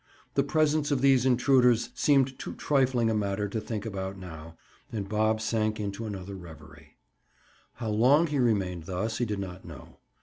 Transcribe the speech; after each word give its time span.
The 0.33 0.41
presence 0.41 0.89
of 0.89 1.01
these 1.01 1.27
intruders 1.27 1.89
seemed 1.93 2.39
too 2.39 2.53
trifling 2.55 3.11
a 3.11 3.13
matter 3.13 3.47
to 3.47 3.61
think 3.61 3.85
about 3.85 4.17
now, 4.17 4.57
and 4.91 5.07
Bob 5.07 5.39
sank 5.39 5.79
into 5.79 6.07
another 6.07 6.33
reverie. 6.33 6.97
How 7.75 7.89
long 7.91 8.25
he 8.25 8.39
remained 8.39 8.85
thus, 8.85 9.19
he 9.19 9.25
did 9.25 9.37
not 9.37 9.63
know. 9.63 9.99